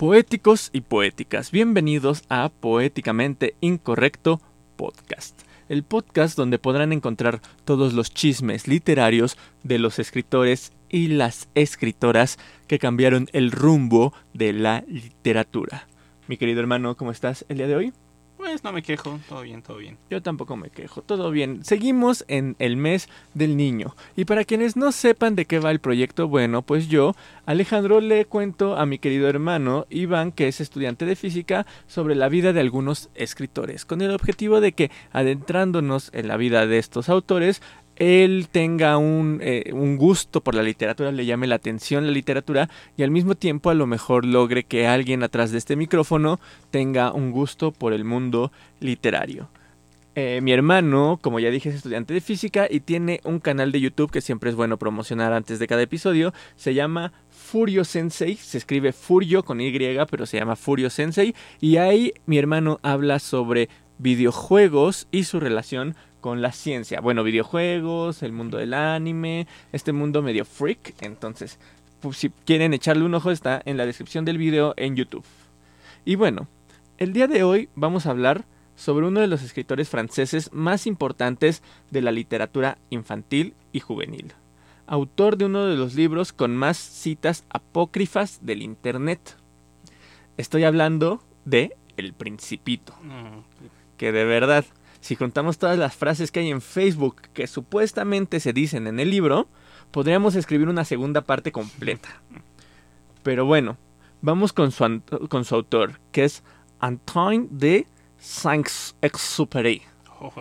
[0.00, 4.40] Poéticos y poéticas, bienvenidos a Poéticamente Incorrecto
[4.76, 5.38] Podcast.
[5.68, 12.38] El podcast donde podrán encontrar todos los chismes literarios de los escritores y las escritoras
[12.66, 15.86] que cambiaron el rumbo de la literatura.
[16.28, 17.92] Mi querido hermano, ¿cómo estás el día de hoy?
[18.40, 19.98] Pues no me quejo, todo bien, todo bien.
[20.08, 21.62] Yo tampoco me quejo, todo bien.
[21.62, 23.94] Seguimos en el mes del niño.
[24.16, 27.14] Y para quienes no sepan de qué va el proyecto, bueno, pues yo,
[27.44, 32.30] Alejandro, le cuento a mi querido hermano Iván, que es estudiante de física, sobre la
[32.30, 37.10] vida de algunos escritores, con el objetivo de que, adentrándonos en la vida de estos
[37.10, 37.60] autores,
[38.00, 42.70] él tenga un, eh, un, gusto por la literatura, le llame la atención la literatura
[42.96, 47.12] y al mismo tiempo a lo mejor logre que alguien atrás de este micrófono tenga
[47.12, 49.50] un gusto por el mundo literario.
[50.14, 53.80] Eh, mi hermano, como ya dije, es estudiante de física y tiene un canal de
[53.80, 56.32] YouTube que siempre es bueno promocionar antes de cada episodio.
[56.56, 59.70] Se llama Furio Sensei, se escribe Furio con Y,
[60.10, 61.34] pero se llama Furio Sensei.
[61.60, 67.00] Y ahí mi hermano habla sobre videojuegos y su relación con la ciencia.
[67.00, 70.94] Bueno, videojuegos, el mundo del anime, este mundo medio freak.
[71.00, 71.58] Entonces,
[72.00, 75.24] pues, si quieren echarle un ojo, está en la descripción del video en YouTube.
[76.04, 76.48] Y bueno,
[76.98, 81.62] el día de hoy vamos a hablar sobre uno de los escritores franceses más importantes
[81.90, 84.32] de la literatura infantil y juvenil.
[84.86, 89.36] Autor de uno de los libros con más citas apócrifas del Internet.
[90.38, 92.94] Estoy hablando de El Principito.
[93.98, 94.64] Que de verdad,
[95.00, 99.10] si contamos todas las frases que hay en Facebook que supuestamente se dicen en el
[99.10, 99.48] libro,
[99.90, 102.20] podríamos escribir una segunda parte completa.
[103.22, 103.76] Pero bueno,
[104.22, 106.42] vamos con su, con su autor, que es
[106.78, 107.86] Antoine de
[108.18, 109.82] Saint-Exupéry.
[110.20, 110.32] Oh,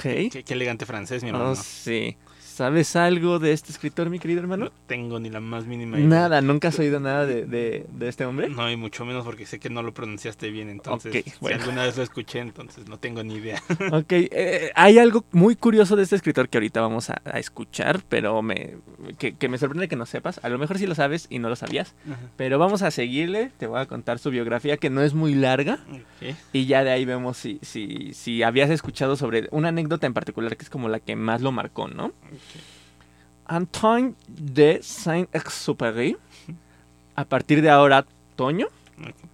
[0.00, 1.50] qué, qué, elegante francés, mi hermano.
[1.50, 2.16] Oh, sí.
[2.54, 4.66] ¿Sabes algo de este escritor, mi querido hermano?
[4.66, 6.08] No tengo ni la más mínima idea.
[6.08, 8.48] Nada, ¿nunca has oído nada de, de, de, este hombre?
[8.48, 11.56] No, y mucho menos porque sé que no lo pronunciaste bien, entonces okay, bueno.
[11.56, 13.60] si alguna vez lo escuché, entonces no tengo ni idea.
[13.90, 18.04] Ok, eh, hay algo muy curioso de este escritor que ahorita vamos a, a escuchar,
[18.08, 18.76] pero me,
[19.18, 20.38] que, que, me sorprende que no sepas.
[20.44, 22.20] A lo mejor sí lo sabes y no lo sabías, Ajá.
[22.36, 25.80] pero vamos a seguirle, te voy a contar su biografía que no es muy larga
[25.88, 26.36] okay.
[26.52, 30.56] y ya de ahí vemos si, si, si habías escuchado sobre una anécdota en particular
[30.56, 32.12] que es como la que más lo marcó, ¿no?
[33.46, 36.16] Antoine de Saint-Exupéry.
[37.16, 38.06] A partir de ahora,
[38.36, 38.68] Toño.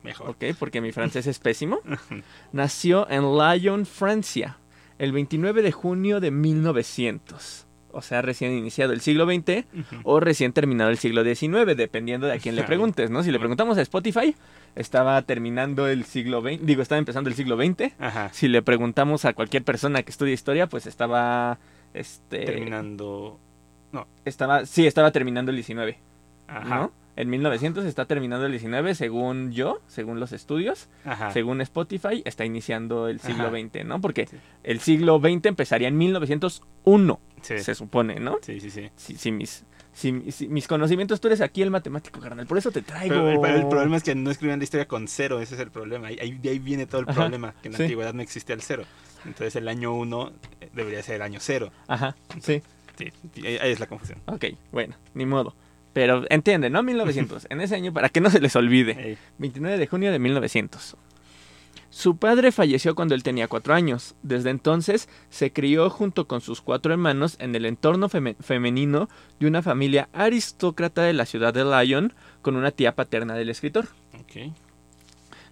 [0.03, 0.31] Mejor.
[0.31, 1.81] Ok, porque mi francés es pésimo.
[2.53, 4.59] Nació en Lyon, Francia,
[4.99, 7.67] el 29 de junio de 1900.
[7.93, 10.01] O sea, recién iniciado el siglo XX uh -huh.
[10.05, 13.23] o recién terminado el siglo XIX, dependiendo de a quién le preguntes, ¿no?
[13.25, 14.37] Si le preguntamos a Spotify,
[14.77, 17.93] estaba terminando el siglo XX, digo, estaba empezando el siglo XX.
[17.99, 18.31] Ajá.
[18.33, 21.59] Si le preguntamos a cualquier persona que estudie historia, pues estaba
[21.95, 23.39] este terminando
[23.93, 24.07] no.
[24.25, 25.99] Estaba, sí, estaba terminando el 19.
[26.49, 26.65] Ajá.
[26.77, 26.93] ¿no?
[27.17, 31.33] En 1900 está terminando el 19, según yo, según los estudios, Ajá.
[31.33, 33.57] según Spotify, está iniciando el siglo Ajá.
[33.59, 34.01] XX, ¿no?
[34.01, 34.37] Porque Sí.
[34.63, 37.59] el siglo XX empezaría en 1901, Sí.
[37.59, 38.39] se supone, ¿no?
[38.43, 38.91] Sí, sí, sí.
[38.97, 42.71] Si, si mis, si, si mis conocimientos, tú eres aquí el matemático, carnal, por eso
[42.71, 43.15] te traigo.
[43.15, 46.07] Pero, el problema es que no escribían la historia con cero, ese es el problema.
[46.09, 47.83] Ahí, ahí, viene todo el Ajá, problema, que en la sí.
[47.85, 48.85] antigüedad no existía el cero.
[49.25, 50.33] Entonces el año 1
[50.75, 51.71] debería ser el año 0.
[51.89, 52.63] Ajá, sí.
[52.99, 53.11] Sí,
[53.47, 54.19] ahí es la confusión.
[54.27, 55.55] Ok, bueno, ni modo.
[55.93, 56.83] Pero entiende, ¿no?
[56.83, 57.47] 1900.
[57.51, 58.93] en ese año, para que no se les olvide.
[59.11, 59.19] Ey.
[59.39, 60.97] 29 de junio de 1900.
[61.93, 64.15] Su padre falleció cuando él tenía cuatro años.
[64.23, 69.09] Desde entonces se crió junto con sus cuatro hermanos en el entorno feme- femenino
[69.41, 73.89] de una familia aristócrata de la ciudad de Lyon con una tía paterna del escritor.
[74.21, 74.53] Ok.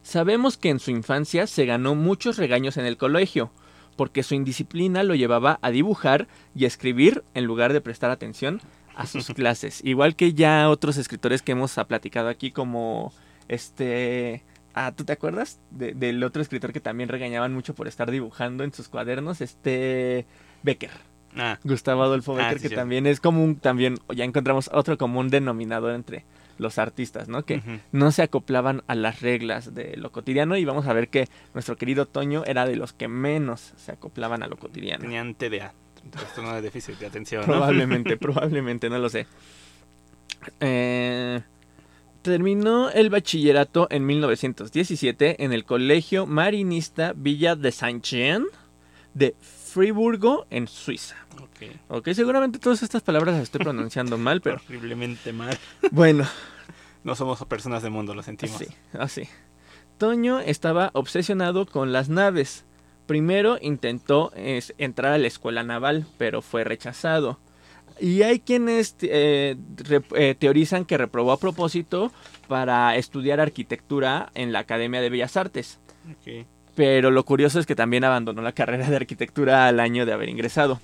[0.09, 3.51] Sabemos que en su infancia se ganó muchos regaños en el colegio,
[3.95, 8.63] porque su indisciplina lo llevaba a dibujar y a escribir en lugar de prestar atención
[8.97, 9.85] a sus clases.
[9.85, 13.13] Igual que ya otros escritores que hemos platicado aquí, como
[13.49, 14.45] este...
[14.73, 15.61] Ah, ¿tú te acuerdas?
[15.71, 20.25] De- del otro escritor que también regañaban mucho por estar dibujando en sus cuadernos, este...
[20.63, 20.91] Becker.
[21.37, 22.75] Ah, Gustavo Adolfo Ah, Becker, sí, que sí.
[22.75, 26.25] también es común, también ya encontramos otro común denominador entre
[26.59, 27.45] los artistas, ¿no?
[27.45, 31.29] Que no se acoplaban a las reglas de lo cotidiano y vamos a ver que
[31.55, 35.03] nuestro querido Toño era de los que menos se acoplaban a lo cotidiano.
[35.03, 35.73] tenían TDA,
[36.11, 37.41] trastorno de déficit de atención.
[37.43, 37.47] ¿no?
[37.47, 39.27] Probablemente, probablemente, no lo sé.
[40.61, 41.41] Eh,
[42.23, 48.45] terminó el bachillerato en 1917 en el Colegio Marinista Villa de Saint-Jean
[49.15, 51.17] de Friburgo, en Suiza.
[51.41, 51.71] Ok.
[51.89, 55.57] Ok, seguramente todas estas palabras las estoy pronunciando mal, pero Horriblemente mal.
[55.91, 56.25] bueno,
[57.09, 58.57] No somos personas de mundo, lo sentimos.
[58.57, 59.23] así, así.
[59.97, 62.67] Toño estaba obsesionado con las naves.
[63.07, 67.39] Primero intentó es, entrar a la escuela naval, pero fue rechazado.
[67.99, 69.57] Y hay quienes eh,
[70.17, 72.13] eh, teorizan que reprobó a propósito
[72.47, 75.81] para estudiar arquitectura en la Academia de Bellas Artes.
[76.75, 80.29] Pero lo curioso es que también abandonó la carrera de arquitectura al año de haber
[80.29, 80.79] ingresado.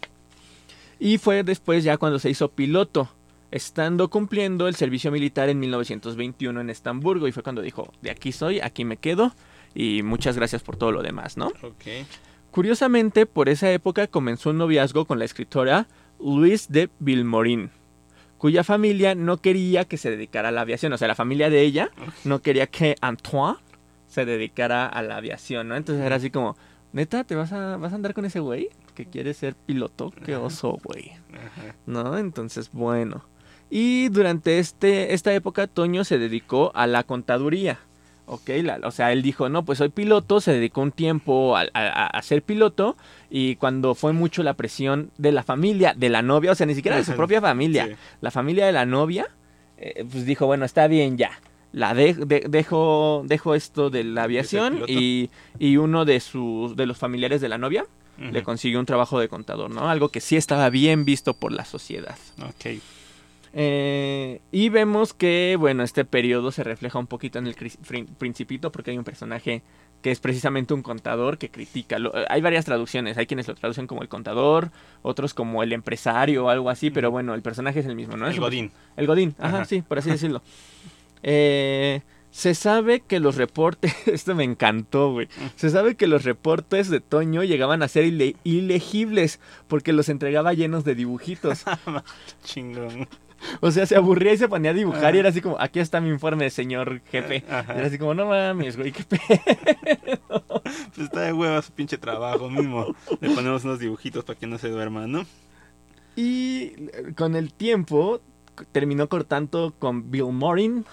[0.98, 3.10] Y fue después ya cuando se hizo piloto,
[3.54, 7.28] estando cumpliendo el servicio militar en 1921 en Estamburgo.
[7.28, 9.32] Y fue cuando dijo, de aquí soy, aquí me quedo.
[9.76, 11.52] Y muchas gracias por todo lo demás, ¿no?
[12.50, 15.86] Curiosamente, por esa época comenzó un noviazgo con la escritora
[16.18, 17.70] Louise de Vilmorin,
[18.38, 20.92] cuya familia no quería que se dedicara a la aviación.
[20.92, 21.90] O sea, la familia de ella
[22.24, 23.58] no quería que Antoine
[24.08, 25.76] se dedicara a la aviación, ¿no?
[25.76, 26.56] Entonces era así como,
[26.92, 28.70] neta, ¿te vas a, vas a andar con ese güey?
[28.96, 31.12] Que quiere ser piloto, qué oso, güey.
[31.86, 32.18] ¿No?
[32.18, 33.24] Entonces, bueno.
[33.76, 37.80] Y durante este, esta época, Toño se dedicó a la contaduría.
[38.24, 38.50] Ok,
[38.84, 42.96] o sea, él dijo, no, pues soy piloto, se dedicó un tiempo a, ser piloto
[43.30, 46.76] y cuando fue mucho la presión de la familia, de la novia, o sea, ni
[46.76, 49.26] siquiera de su propia familia, la familia de la novia,
[49.76, 51.32] eh, pues dijo, bueno, está bien ya,
[51.72, 57.40] la dejo, dejo esto de la aviación y, y, uno de, sus, de los familiares
[57.40, 57.86] de la novia
[58.18, 59.90] le consiguió un trabajo de contador, ¿no?
[59.90, 62.16] Algo que sí estaba bien visto por la sociedad.
[62.40, 62.78] Ok.
[63.56, 67.54] Eh, y vemos que, bueno, este periodo se refleja un poquito en el
[68.18, 69.62] Principito porque hay un personaje
[70.02, 71.96] que es precisamente un contador que critica.
[72.28, 74.70] hay varias traducciones, hay quienes lo traducen como el contador,
[75.02, 78.26] otros como el empresario o algo así, pero bueno, el personaje es el mismo, ¿no?
[78.26, 78.70] El Godín.
[78.96, 80.42] El Godín, ajá, sí, por así decirlo.
[81.22, 82.02] Eh,
[82.34, 85.28] se sabe que los reportes, esto me encantó, güey.
[85.54, 88.04] Se sabe que los reportes de Toño llegaban a ser
[88.42, 91.64] ilegibles porque los entregaba llenos de dibujitos.
[92.44, 93.08] Chingón.
[93.60, 96.00] O sea, se aburría y se ponía a dibujar y era así como, aquí está
[96.00, 97.44] mi informe, señor jefe.
[97.48, 100.62] Era así como, no mames, güey, qué pedo.
[100.62, 102.94] Pues está de hueva su pinche trabajo mismo.
[103.20, 105.24] Le ponemos unos dibujitos para que no se duerma, ¿no?
[106.16, 106.72] Y
[107.16, 108.20] con el tiempo
[108.72, 110.84] terminó cortando con Bill Morin,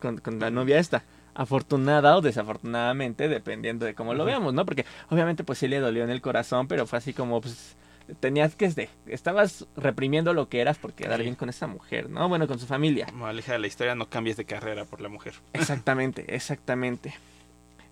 [0.00, 4.64] con, con la novia esta afortunada o desafortunadamente, dependiendo de cómo lo veamos, ¿no?
[4.64, 7.76] Porque obviamente pues sí le dolió en el corazón, pero fue así como, pues,
[8.20, 12.28] tenías que este, estabas reprimiendo lo que eras por quedar bien con esa mujer, ¿no?
[12.28, 13.06] Bueno, con su familia.
[13.24, 15.34] aleja de la historia, no cambies de carrera por la mujer.
[15.52, 17.14] Exactamente, exactamente.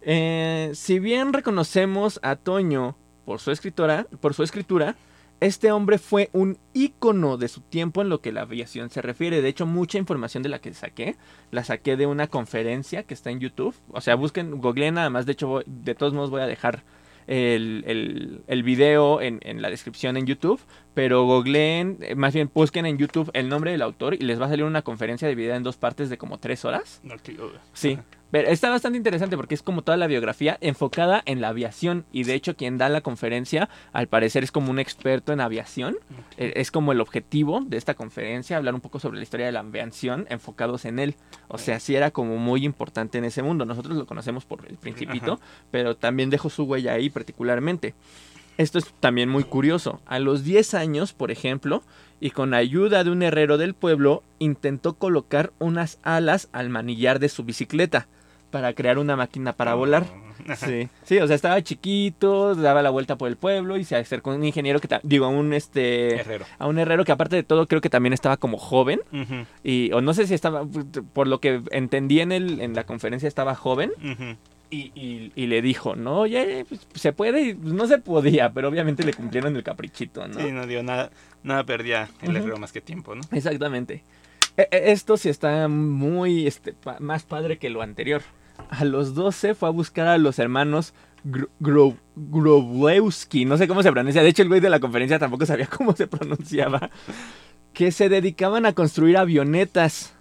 [0.03, 4.97] Eh, si bien reconocemos a Toño por su escritora, por su escritura,
[5.41, 9.41] este hombre fue un ícono de su tiempo en lo que la aviación se refiere.
[9.41, 11.17] De hecho, mucha información de la que saqué,
[11.53, 13.75] la saqué de una conferencia que está en YouTube.
[13.91, 15.27] O sea, busquen, googleen nada más.
[15.27, 16.83] De hecho, de todos modos voy a dejar
[17.29, 20.61] el, el, el video en, en, la descripción en YouTube,
[20.95, 24.47] pero googleen, eh, más bien busquen en YouTube el nombre del autor y les va
[24.47, 27.01] a salir una conferencia dividida en dos partes de como tres horas.
[27.73, 27.99] Sí.
[28.31, 32.25] Pero está bastante interesante porque es como toda la biografía enfocada en la aviación y
[32.25, 35.97] de hecho quien da la conferencia al parecer es como un experto en aviación.
[36.37, 39.53] E, es como el objetivo de esta conferencia, hablar un poco sobre la historia de
[39.53, 41.15] la aviación enfocados en él.
[41.49, 43.65] O sea, sí era como muy importante en ese mundo.
[43.65, 47.95] Nosotros lo conocemos por el principito, pero también dejó su huella ahí particularmente.
[48.59, 50.01] Esto es también muy curioso.
[50.05, 51.83] A los 10 años, por ejemplo,
[52.21, 57.29] y con ayuda de un herrero del pueblo, intentó colocar unas alas al manillar de
[57.29, 58.09] su bicicleta
[58.51, 60.07] para crear una máquina para volar.
[60.57, 60.89] Sí.
[61.03, 64.37] sí, o sea, estaba chiquito, daba la vuelta por el pueblo y se acercó a
[64.37, 66.47] un ingeniero que, digo, a un este, herrero.
[66.59, 69.01] a un herrero que aparte de todo creo que también estaba como joven
[69.63, 70.67] y o no sé si estaba,
[71.13, 73.93] por lo que entendí en el, en la conferencia estaba joven.
[74.71, 79.03] Y, y, le dijo, no, oye, pues, se puede, pues, no se podía, pero obviamente
[79.03, 80.39] le cumplieron el caprichito, ¿no?
[80.39, 81.11] Sí, no dio nada,
[81.43, 83.23] nada perdía el herrero más que tiempo, ¿no?
[83.33, 84.05] Exactamente.
[84.59, 88.21] E, e, esto sí está muy, este, más padre que lo anterior
[88.71, 90.95] a los 12 fue a buscar a los hermanos
[91.59, 95.67] Grobowski, no sé cómo se pronuncia, de hecho el güey de la conferencia tampoco sabía
[95.77, 96.91] cómo se pronunciaba,
[97.73, 100.15] que se dedicaban a construir avionetas.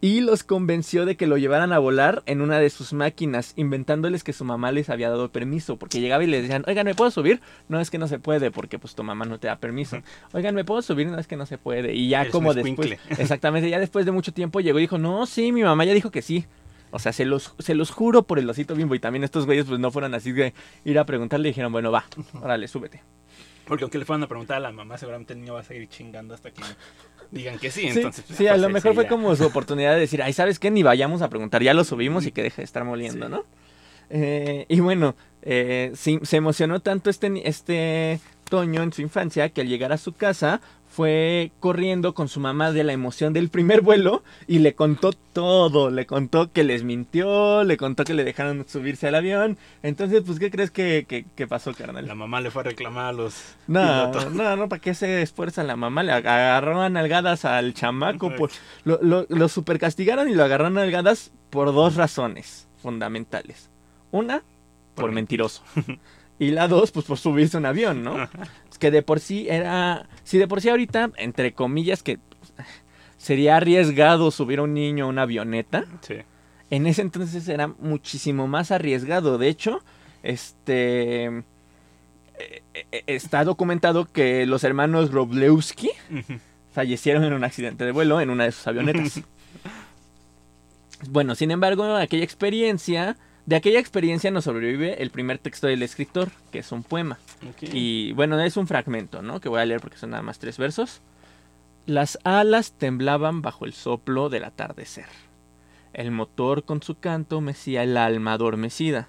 [0.00, 4.22] Y los convenció de que lo llevaran a volar en una de sus máquinas, inventándoles
[4.22, 7.10] que su mamá les había dado permiso, porque llegaba y les decían, oigan, ¿me puedo
[7.10, 7.40] subir?
[7.68, 9.98] No es que no se puede, porque pues tu mamá no te da permiso.
[10.32, 11.06] Oigan, ¿me puedo subir?
[11.08, 11.94] No es que no se puede.
[11.94, 15.52] Y ya como después, exactamente, ya después de mucho tiempo llegó y dijo, no, sí,
[15.52, 16.44] mi mamá ya dijo que sí.
[16.90, 18.94] O sea, se los, se los juro por el osito bimbo.
[18.94, 20.54] Y también estos güeyes pues no fueron así de
[20.84, 22.04] ir a preguntarle dijeron, bueno, va,
[22.40, 23.02] órale, súbete.
[23.66, 25.88] Porque aunque le fueran a preguntar a la mamá, seguramente el niño va a seguir
[25.88, 26.62] chingando hasta que
[27.30, 27.88] digan que sí.
[27.88, 30.70] Entonces, sí, a lo mejor fue como su oportunidad de decir, ay, ¿sabes qué?
[30.70, 33.44] Ni vayamos a preguntar, ya lo subimos y que deje de estar moliendo, ¿no?
[34.10, 39.68] Eh, y bueno, eh, se emocionó tanto este, este Toño en su infancia que al
[39.68, 40.60] llegar a su casa
[40.94, 45.90] fue corriendo con su mamá de la emoción del primer vuelo y le contó todo,
[45.90, 49.58] le contó que les mintió, le contó que le dejaron subirse al avión.
[49.82, 52.06] Entonces, pues, ¿qué crees que, pasó, carnal?
[52.06, 53.56] La mamá le fue a reclamar a los...
[53.66, 56.04] No, no, no, ¿para qué se esfuerza la mamá?
[56.04, 61.32] Le agarraron algadas al chamaco, pues, lo, lo, lo super castigaron y lo agarraron algadas
[61.50, 63.68] por dos razones fundamentales.
[64.12, 64.44] Una,
[64.94, 65.62] por mentiroso.
[66.38, 68.28] Y la dos, pues por subirse a un avión, ¿no?
[68.70, 70.08] Es que de por sí era.
[70.24, 72.18] Si de por sí ahorita, entre comillas, que
[73.16, 75.84] sería arriesgado subir a un niño a una avioneta.
[76.00, 76.16] Sí.
[76.70, 79.38] En ese entonces era muchísimo más arriesgado.
[79.38, 79.82] De hecho,
[80.22, 81.26] este.
[82.36, 85.90] Eh, eh, está documentado que los hermanos Roblewski
[86.72, 89.20] fallecieron en un accidente de vuelo en una de sus avionetas.
[91.08, 96.30] bueno, sin embargo, aquella experiencia de aquella experiencia nos sobrevive el primer texto del escritor,
[96.50, 97.18] que es un poema.
[97.60, 99.40] Y bueno, es un fragmento, ¿no?
[99.40, 101.00] Que voy a leer porque son nada más tres versos.
[101.86, 105.06] Las alas temblaban bajo el soplo del atardecer.
[105.92, 109.08] El motor con su canto mecía el alma adormecida,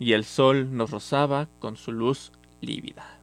[0.00, 3.18] y el sol nos rozaba con su luz lívida.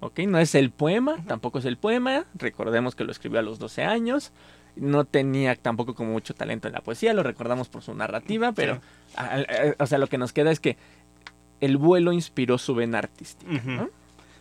[0.00, 0.20] ¿Ok?
[0.20, 2.24] No es el poema, tampoco es el poema.
[2.34, 4.32] Recordemos que lo escribió a los 12 años
[4.80, 8.80] no tenía tampoco como mucho talento en la poesía, lo recordamos por su narrativa, pero,
[9.78, 10.76] o sea, lo que nos queda es que
[11.60, 13.90] el vuelo inspiró su vena artística, ¿no?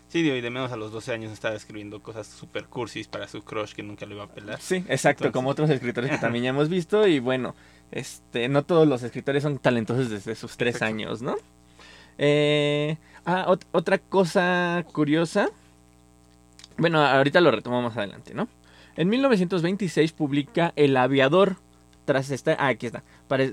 [0.10, 3.44] Sí, y de menos a los 12 años estaba escribiendo cosas super cursis para su
[3.44, 4.62] crush que nunca lo iba a pelar.
[4.62, 7.56] Sí, exacto, como otros escritores que también ya hemos visto y bueno,
[7.92, 11.36] este, no todos los escritores son talentosos desde sus tres años, ¿no?
[12.18, 15.50] Eh, ah, otra cosa curiosa.
[16.78, 18.48] Bueno, ahorita lo retomamos adelante, ¿no?
[18.98, 21.58] En 1926 publica El aviador,
[22.06, 23.04] tras estar, ah, aquí está,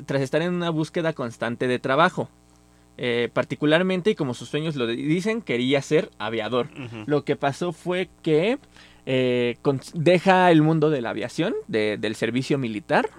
[0.06, 2.30] tras estar en una búsqueda constante de trabajo.
[2.96, 6.68] Eh, particularmente, y como sus sueños lo dicen, quería ser aviador.
[7.06, 8.58] Lo que pasó fue que
[9.04, 9.58] eh,
[9.92, 13.10] deja el mundo de la aviación, del servicio militar,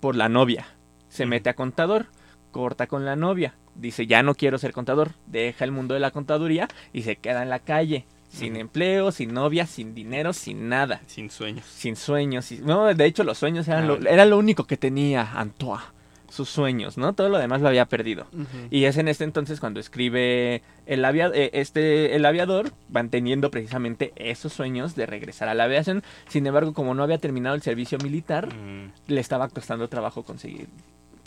[0.00, 0.66] por la novia.
[1.08, 2.06] Se mete a contador,
[2.50, 3.54] corta con la novia.
[3.74, 5.12] Dice, ya no quiero ser contador.
[5.26, 8.06] Deja el mundo de la contaduría y se queda en la calle.
[8.28, 11.00] Sin empleo, sin novia, sin dinero, sin nada.
[11.06, 11.64] Sin sueños.
[11.66, 12.50] Sin sueños.
[12.62, 15.82] No, de hecho los sueños eran lo, era lo único que tenía Antoine.
[16.28, 17.12] Sus sueños, ¿no?
[17.12, 18.26] Todo lo demás lo había perdido.
[18.70, 24.52] Y es en este entonces cuando escribe el, eh, este, el aviador, manteniendo precisamente esos
[24.52, 26.02] sueños de regresar a la aviación.
[26.28, 28.92] Sin embargo, como no había terminado el servicio militar, mm.
[29.06, 30.66] le estaba costando trabajo conseguir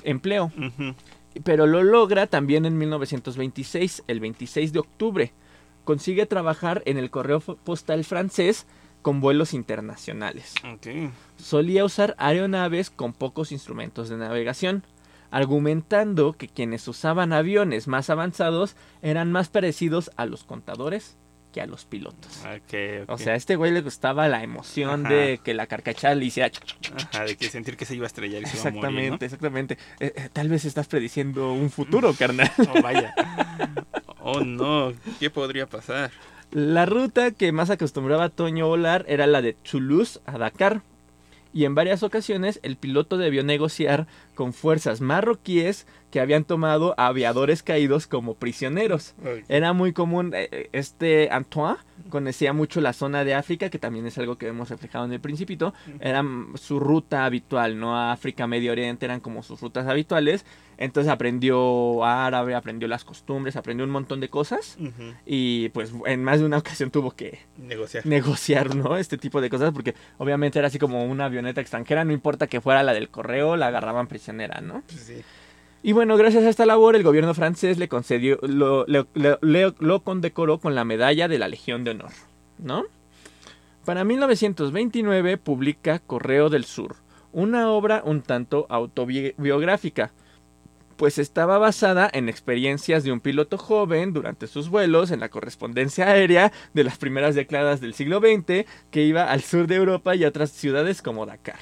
[0.04, 0.52] empleo.
[1.44, 5.34] Pero lo logra también en 1926, el 26 de octubre
[5.90, 8.68] consigue trabajar en el correo postal francés
[9.02, 10.54] con vuelos internacionales.
[11.36, 14.84] Solía usar aeronaves con pocos instrumentos de navegación,
[15.32, 21.18] argumentando que quienes usaban aviones más avanzados eran más parecidos a los contadores
[21.52, 22.44] que a los pilotos.
[23.08, 26.52] O sea, a este güey le gustaba la emoción de que la carcachada le hiciera...
[27.12, 29.80] Ajá, de que sentir que se iba a estrellar y se iba a morir, Exactamente,
[30.00, 32.52] eh, eh, tal vez estás prediciendo un futuro, carnal.
[32.60, 33.16] Oh, vaya.
[34.32, 36.12] Oh no, ¿qué podría pasar?
[36.52, 40.82] La ruta que más acostumbraba Toño volar era la de Toulouse a Dakar.
[41.52, 44.06] Y en varias ocasiones el piloto debió negociar
[44.36, 49.16] con fuerzas marroquíes que habían tomado aviadores caídos como prisioneros.
[49.48, 51.78] Era muy común, eh, este Antoine
[52.10, 55.20] conocía mucho la zona de África, que también es algo que hemos reflejado en el
[55.20, 56.24] principito, era
[56.56, 58.00] su ruta habitual, ¿no?
[58.00, 60.46] África, Medio Oriente eran como sus rutas habituales,
[60.80, 64.78] entonces aprendió árabe, aprendió las costumbres, aprendió un montón de cosas
[65.26, 68.06] y pues en más de una ocasión tuvo que negociar.
[68.06, 68.96] negociar, ¿no?
[68.98, 72.62] Este tipo de cosas porque obviamente era así como una avioneta extranjera, no importa que
[72.62, 74.82] fuera la del correo, la agarraban prisionera, ¿no?
[74.88, 75.22] Pues sí.
[75.84, 80.76] Y bueno, gracias a esta labor, el gobierno francés le concedió, lo, lo, condecoró con
[80.76, 82.12] la medalla de la Legión de Honor,
[82.58, 82.86] ¿no?
[83.84, 86.96] Para 1929 publica Correo del Sur,
[87.32, 90.12] una obra un tanto autobiográfica,
[91.00, 96.10] pues estaba basada en experiencias de un piloto joven durante sus vuelos en la correspondencia
[96.10, 100.26] aérea de las primeras décadas del siglo XX que iba al sur de Europa y
[100.26, 101.56] a otras ciudades como Dakar.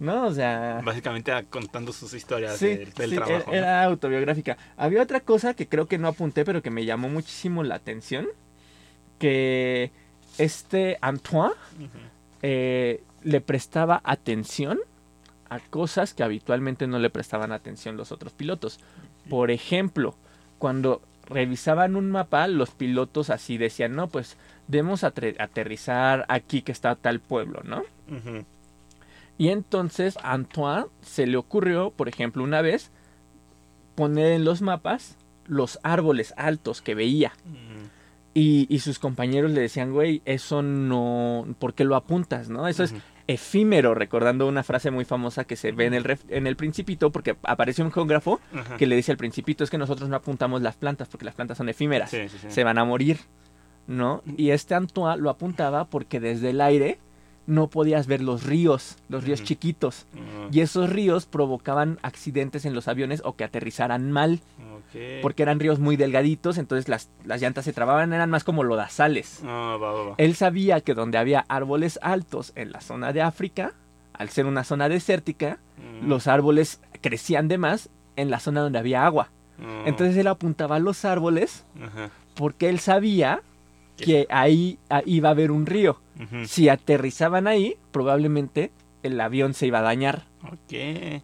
[0.00, 0.26] ¿No?
[0.26, 0.80] O sea...
[0.82, 3.52] Básicamente contando sus historias del, trabajo.
[3.52, 4.56] Era, autobiográfica.
[4.78, 8.26] Había otra cosa que creo que no apunté pero que me llamó muchísimo la atención.
[9.18, 9.92] Que
[10.38, 11.52] este Antoine
[12.40, 14.78] eh, le prestaba atención
[15.50, 18.80] a cosas que habitualmente no le prestaban atención los otros pilotos.
[19.28, 20.14] Por ejemplo,
[20.58, 24.36] cuando revisaban un mapa, los pilotos así decían, no, pues
[24.66, 27.82] debemos aterrizar aquí que está tal pueblo, ¿no?
[29.36, 32.90] Y entonces a Antoine se le ocurrió, por ejemplo, una vez,
[33.94, 37.32] poner en los mapas los árboles altos que veía.
[38.34, 42.48] Y, sus compañeros le decían, güey, eso no, ¿por qué lo apuntas?
[42.48, 42.68] ¿No?
[42.68, 42.94] Eso es
[43.28, 47.36] efímero, recordando una frase muy famosa que se ve en el, en el principito, porque
[47.42, 48.40] aparece un geógrafo
[48.78, 51.58] que le dice al principito, es que nosotros no apuntamos las plantas, porque las plantas
[51.58, 53.18] son efímeras, se van a morir,
[53.86, 54.22] ¿no?
[54.36, 56.98] Y este Antoine lo apuntaba porque desde el aire
[57.48, 60.06] no podías ver los ríos, los ríos chiquitos.
[60.52, 64.40] Y esos ríos provocaban accidentes en los aviones o que aterrizaran mal.
[65.22, 69.40] Porque eran ríos muy delgaditos, entonces las, las llantas se trababan, eran más como lodazales.
[69.44, 73.72] Ah, Él sabía que donde había árboles altos en la zona de África,
[74.12, 75.58] al ser una zona desértica,
[76.02, 79.30] los árboles crecían de más en la zona donde había agua.
[79.86, 81.64] Entonces él apuntaba a los árboles
[82.34, 83.42] porque él sabía
[83.98, 86.00] que ahí, iba a haber un río.
[86.46, 90.24] Si aterrizaban ahí, probablemente el avión se iba a dañar.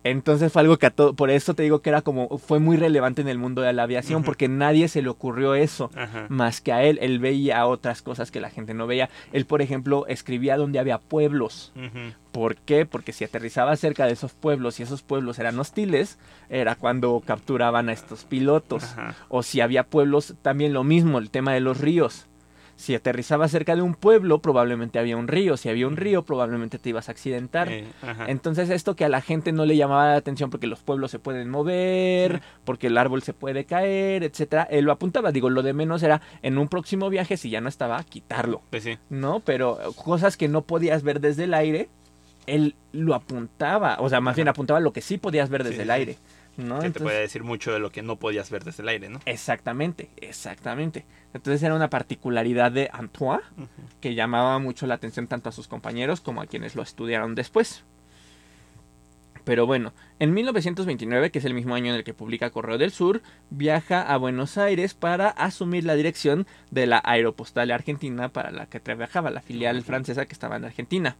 [0.03, 2.77] Entonces fue algo que a todo, por eso te digo que era como, fue muy
[2.77, 5.91] relevante en el mundo de la aviación, porque nadie se le ocurrió eso,
[6.29, 6.99] más que a él.
[7.01, 9.11] Él veía otras cosas que la gente no veía.
[9.33, 11.73] Él, por ejemplo, escribía donde había pueblos.
[12.33, 12.87] ¿Por qué?
[12.87, 17.89] Porque si aterrizaba cerca de esos pueblos y esos pueblos eran hostiles, era cuando capturaban
[17.89, 18.85] a estos pilotos.
[19.29, 22.27] O si había pueblos, también lo mismo, el tema de los ríos
[22.77, 25.57] si aterrizaba cerca de un pueblo, probablemente había un río.
[25.57, 27.71] Si había un río, probablemente te ibas a accidentar.
[28.27, 31.19] Entonces, esto que a la gente no le llamaba la atención porque los pueblos se
[31.19, 35.33] pueden mover, porque el árbol se puede caer, etcétera, él lo apuntaba.
[35.33, 38.63] Digo, lo de menos era en un próximo viaje, si ya no estaba, quitarlo.
[38.71, 39.41] Pues ¿No?
[39.41, 41.89] Pero cosas que no podías ver desde el aire,
[42.47, 43.97] él lo apuntaba.
[44.01, 46.19] O sea, más bien apuntaba lo que sí podías ver desde el aire.
[46.57, 46.81] ¿No?
[46.81, 49.21] Que te puede decir mucho de lo que no podías ver desde el aire, ¿no?
[49.27, 51.05] Exactamente, exactamente.
[51.33, 53.43] Entonces era una particularidad de Antoine
[54.01, 57.85] que llamaba mucho la atención tanto a sus compañeros como a quienes lo estudiaron después.
[59.45, 62.93] Pero bueno, en 1929, que es el mismo año en el que publica Correo del
[62.93, 68.67] Sur, viaja a Buenos Aires para asumir la dirección de la Aeropostal Argentina para la
[68.67, 71.17] que trabajaba, la filial francesa que estaba en Argentina.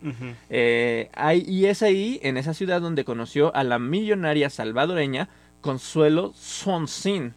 [0.49, 1.11] Eh,
[1.47, 5.29] y es ahí, en esa ciudad, donde conoció a la millonaria salvadoreña
[5.61, 7.35] Consuelo Sonsin,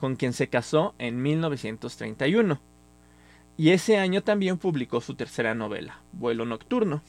[0.00, 2.71] con quien se casó en 1931
[3.56, 7.02] y ese año también publicó su tercera novela, Vuelo Nocturno,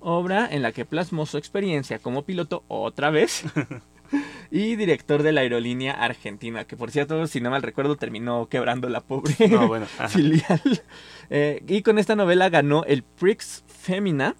[0.00, 3.44] obra en la que plasmó su experiencia como piloto otra vez
[4.50, 8.88] y director de la aerolínea argentina, que por cierto, si no mal recuerdo, terminó quebrando
[8.88, 9.34] la pobre
[10.08, 10.82] filial.
[11.30, 14.36] Eh, y con esta novela ganó el Prix Femina,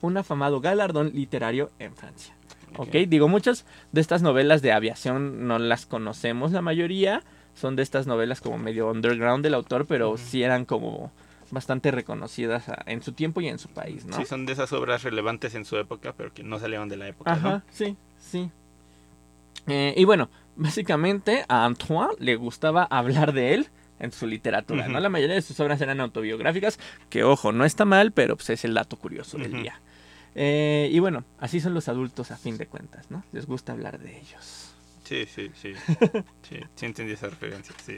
[0.00, 2.36] un afamado galardón literario en Francia.
[2.76, 7.22] ok, digo, muchas de estas novelas de aviación no las conocemos la mayoría
[7.58, 11.12] son de estas novelas como medio underground del autor, pero sí eran como
[11.50, 14.16] bastante reconocidas en su tiempo y en su país, ¿no?
[14.16, 17.08] Sí, son de esas obras relevantes en su época, pero que no salieron de la
[17.08, 18.50] época, Ajá, sí, sí.
[19.66, 23.68] Eh, y bueno, básicamente a Antoine le gustaba hablar de él
[23.98, 25.00] en su literatura, ¿no?
[25.00, 26.78] La mayoría de sus obras eran autobiográficas,
[27.10, 29.80] que ojo, no está mal, pero pues es el dato curioso del día.
[30.34, 33.24] Eh, y bueno, así son los adultos a fin de cuentas, ¿no?
[33.32, 34.74] Les gusta hablar de ellos.
[35.08, 35.72] Sí, sí, sí.
[36.42, 37.96] Sí, sí entendí esa referencia, sí.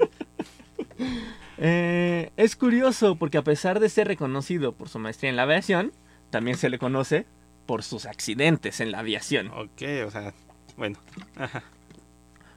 [1.58, 5.92] Eh, es curioso porque a pesar de ser reconocido por su maestría en la aviación,
[6.30, 7.26] también se le conoce
[7.66, 9.48] por sus accidentes en la aviación.
[9.48, 10.32] Ok, o sea,
[10.76, 10.98] bueno.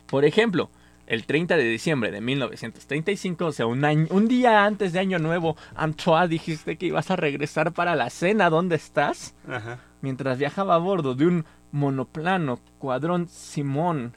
[0.05, 0.69] Por ejemplo,
[1.07, 5.19] el 30 de diciembre de 1935, o sea, un, año, un día antes de Año
[5.19, 8.49] Nuevo, Antoine dijiste que ibas a regresar para la cena.
[8.51, 9.33] ¿Dónde estás?
[9.47, 9.79] Ajá.
[10.01, 14.13] Mientras viajaba a bordo de un monoplano Cuadrón Simón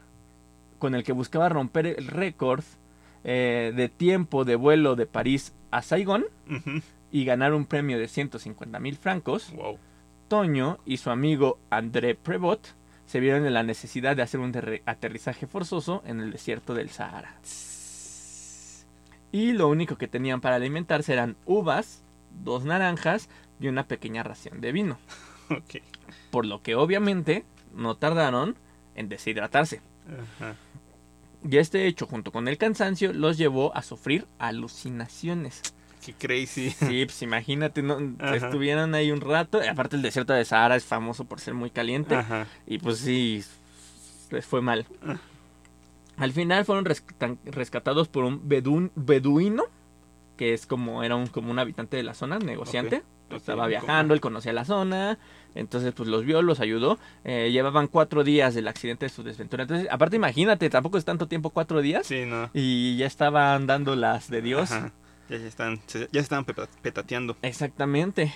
[0.79, 2.63] con el que buscaba romper el récord
[3.23, 6.25] eh, de tiempo de vuelo de París a Saigón
[7.11, 9.53] y ganar un premio de 150 mil francos,
[10.27, 14.53] Toño y su amigo André Prevot se vieron en la necesidad de hacer un
[14.85, 17.35] aterrizaje forzoso en el desierto del Sahara.
[19.31, 22.03] Y lo único que tenían para alimentarse eran uvas,
[22.43, 24.97] dos naranjas y una pequeña ración de vino.
[26.31, 28.55] Por lo que obviamente no tardaron
[28.95, 29.81] en deshidratarse.
[31.49, 35.61] Y este hecho, junto con el cansancio, los llevó a sufrir alucinaciones.
[36.05, 36.71] Qué crazy.
[36.71, 37.97] Sí, pues imagínate, ¿no?
[38.33, 39.59] estuvieron ahí un rato.
[39.69, 42.17] Aparte, el desierto de Sahara es famoso por ser muy caliente.
[42.65, 43.43] Y pues sí,
[44.31, 44.85] les fue mal.
[45.05, 45.17] Ah.
[46.17, 46.85] Al final fueron
[47.45, 49.65] rescatados por un beduino,
[50.35, 53.03] que es como, era un, como un habitante de la zona, negociante.
[53.29, 55.17] Estaba viajando, él conocía la zona,
[55.57, 56.99] entonces, pues los vio, los ayudó.
[57.23, 59.63] Eh, llevaban cuatro días del accidente de su desventura.
[59.63, 62.05] Entonces, aparte, imagínate, tampoco es tanto tiempo, cuatro días.
[62.07, 62.49] Sí, no.
[62.53, 64.69] Y ya estaban dando las de Dios.
[65.29, 65.79] Ya se están,
[66.11, 67.35] ya estaban petateando.
[67.41, 68.33] Exactamente.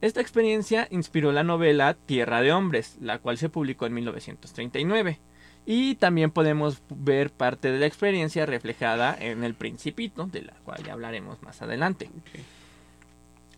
[0.00, 5.20] Esta experiencia inspiró la novela Tierra de Hombres, la cual se publicó en 1939.
[5.64, 10.82] Y también podemos ver parte de la experiencia reflejada en El Principito, de la cual
[10.84, 12.08] ya hablaremos más adelante.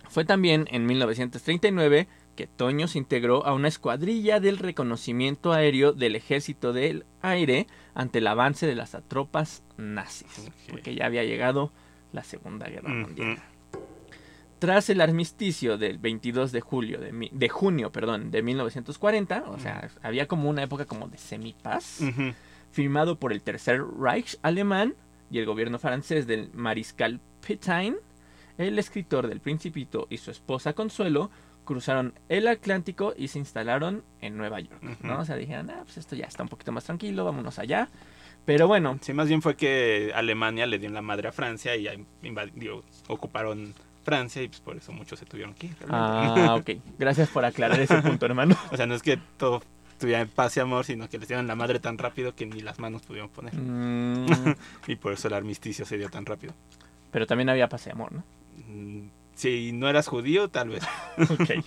[0.08, 6.14] Fue también en 1939 que Toño se integró a una escuadrilla del reconocimiento aéreo del
[6.14, 11.72] ejército del aire ante el avance de las tropas nazis, porque ya había llegado
[12.12, 13.38] la Segunda Guerra Mundial.
[14.58, 19.88] Tras el armisticio del 22 de julio de, de junio, perdón, de 1940, o sea,
[20.02, 22.00] había como una época como de semipaz,
[22.70, 24.94] firmado por el Tercer Reich alemán
[25.30, 27.96] y el gobierno francés del mariscal Pétain,
[28.58, 31.30] el escritor del Principito y su esposa Consuelo
[31.64, 35.20] cruzaron el Atlántico y se instalaron en Nueva York, ¿no?
[35.20, 37.88] O sea, dijeron, ah, pues esto ya está un poquito más tranquilo, vámonos allá.
[38.44, 38.98] Pero bueno.
[39.02, 41.86] Sí, más bien fue que Alemania le dio la madre a Francia y
[42.22, 45.76] invadió, ocuparon Francia y pues por eso muchos se tuvieron que ir.
[45.90, 46.70] Ah, ok.
[46.98, 48.56] Gracias por aclarar ese punto, hermano.
[48.72, 51.46] o sea, no es que todo estuviera en paz y amor, sino que les dieron
[51.46, 53.54] la madre tan rápido que ni las manos pudieron poner.
[53.54, 54.54] Mm.
[54.86, 56.54] y por eso el armisticio se dio tan rápido.
[57.10, 58.24] Pero también había paz y amor, ¿no?
[58.66, 60.84] Mm, si no eras judío, tal vez.
[61.18, 61.64] ok.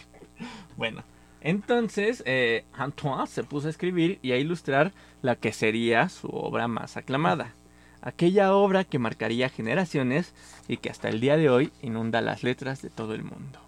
[0.78, 1.04] Bueno.
[1.42, 4.92] Entonces, eh, Antoine se puso a escribir y a ilustrar
[5.24, 7.56] la que sería su obra más aclamada,
[8.02, 10.36] aquella obra que marcaría generaciones
[10.68, 13.60] y que hasta el día de hoy inunda las letras de todo el mundo.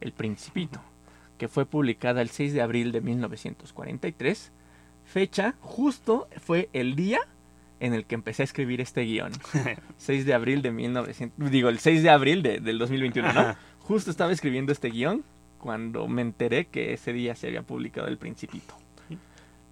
[0.00, 0.80] El Principito,
[1.36, 4.52] que fue publicada el 6 de abril de 1943,
[5.04, 7.20] fecha justo fue el día
[7.80, 9.32] en el que empecé a escribir este guion.
[9.98, 13.56] 6 de abril de 1900, digo, el 6 de abril de, del 2021, ¿no?
[13.80, 15.24] Justo estaba escribiendo este guion
[15.58, 18.74] cuando me enteré que ese día se había publicado El Principito.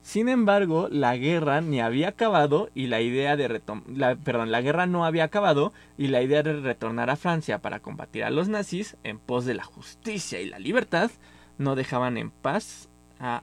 [0.03, 4.87] Sin embargo, la guerra ni había acabado y la idea de retomar, perdón, la guerra
[4.87, 8.97] no había acabado y la idea de retornar a Francia para combatir a los nazis
[9.05, 11.11] en pos de la justicia y la libertad
[11.59, 12.89] no dejaban en paz
[13.21, 13.43] a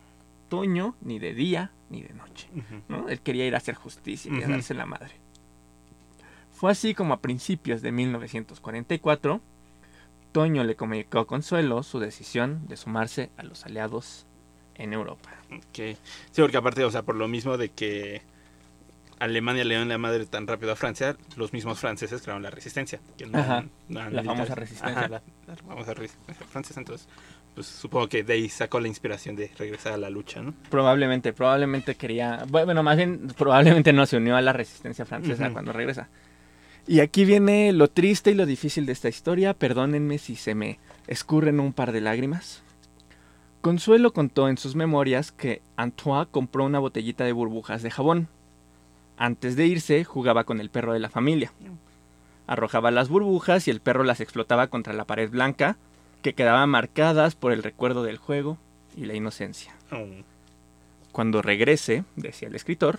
[0.50, 2.50] Toño ni de día ni de noche.
[2.88, 3.10] ¿no?
[3.10, 5.16] Él quería ir a hacer justicia y a darse la madre.
[6.52, 9.42] Fue así como a principios de 1944,
[10.32, 14.26] Toño le comunicó a Consuelo su decisión de sumarse a los aliados
[14.76, 15.30] en Europa.
[15.74, 15.98] Sí,
[16.36, 18.22] porque aparte, o sea, por lo mismo de que
[19.20, 23.00] Alemania le dio la madre tan rápido a Francia, los mismos franceses crearon la resistencia.
[23.18, 25.08] la famosa resistencia.
[25.08, 25.22] la,
[25.56, 27.08] famosa resistencia francesa, entonces,
[27.56, 30.54] pues supongo que de ahí sacó la inspiración de regresar a la lucha, ¿no?
[30.70, 35.72] Probablemente, probablemente quería, bueno, más bien, probablemente no se unió a la resistencia francesa cuando
[35.72, 36.10] regresa.
[36.86, 40.80] Y aquí viene lo triste y lo difícil de esta historia, perdónenme si se me
[41.08, 42.62] escurren un par de lágrimas.
[43.62, 48.28] Consuelo contó en sus memorias que Antoine compró una botellita de burbujas de jabón.
[49.18, 51.54] Antes de irse, jugaba con el perro de la familia.
[52.46, 55.78] Arrojaba las burbujas y el perro las explotaba contra la pared blanca,
[56.26, 58.58] que quedaban marcadas por el recuerdo del juego
[58.98, 59.76] y la inocencia.
[59.92, 60.08] Oh.
[61.12, 62.98] Cuando regrese, decía el escritor,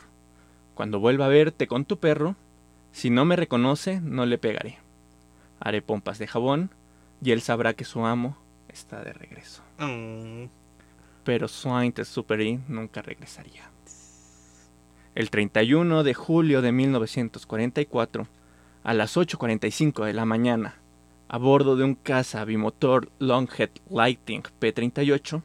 [0.77, 2.37] cuando vuelva a verte con tu perro,
[2.93, 4.79] si no me reconoce, no le pegaré.
[5.59, 6.71] Haré pompas de jabón
[7.21, 9.61] y él sabrá que su amo está de regreso.
[9.79, 10.45] Mm.
[11.25, 13.69] Pero Saint-Exupéry nunca regresaría.
[15.17, 18.29] El 31 de julio de 1944,
[18.85, 20.77] a las 8.45 de la mañana,
[21.29, 25.43] a bordo de un caza bimotor Longhead Lighting P-38,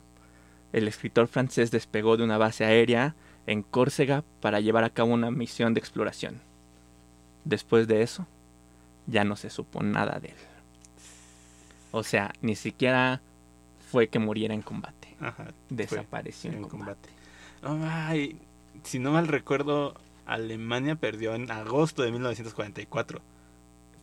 [0.73, 3.15] el escritor francés despegó de una base aérea
[3.47, 6.41] en Córcega para llevar a cabo una misión de exploración.
[7.43, 8.27] Después de eso,
[9.07, 10.35] ya no se supo nada de él.
[11.91, 13.21] O sea, ni siquiera
[13.91, 15.15] fue que muriera en combate.
[15.69, 17.09] Desapareció en, combate.
[17.61, 18.39] Ay,
[18.83, 23.21] si no mal recuerdo, Alemania perdió en agosto de 1944.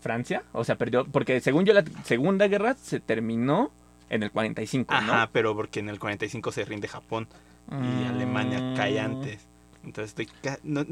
[0.00, 0.42] ¿Francia?
[0.52, 3.72] O sea, perdió, porque según yo la Segunda Guerra se terminó
[4.10, 7.28] en el 45, Ajá, pero porque en el 45 se rinde Japón
[7.70, 9.04] y Alemania cae mm.
[9.04, 9.46] antes.
[9.84, 10.28] Entonces estoy
[10.62, 10.84] no,